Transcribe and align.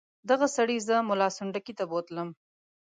دغه 0.29 0.45
سړي 0.55 0.77
زه 0.87 0.95
ملا 1.09 1.29
سنډکي 1.37 1.73
ته 1.79 1.83
بوتلم. 1.91 2.29